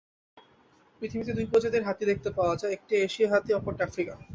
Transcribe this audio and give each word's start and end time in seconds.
পৃথিবীতে 1.01 1.31
দুই 1.33 1.45
প্রজাতির 1.51 1.87
হাতি 1.87 2.03
দেখতে 2.05 2.29
পাওয়া 2.37 2.55
যায়, 2.55 2.73
একটি 2.73 2.93
এশীয় 2.97 3.27
হাতি, 3.29 3.49
অপরটি 3.53 3.81
আফ্রিকান। 3.83 4.17